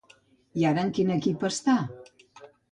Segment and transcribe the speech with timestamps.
[0.61, 1.79] I ara en quin equip està?